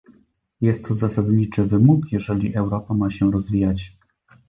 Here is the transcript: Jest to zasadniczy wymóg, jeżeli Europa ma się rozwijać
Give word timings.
Jest 0.61 0.85
to 0.87 0.95
zasadniczy 0.95 1.65
wymóg, 1.65 2.11
jeżeli 2.11 2.55
Europa 2.55 2.93
ma 2.93 3.09
się 3.09 3.31
rozwijać 3.31 3.97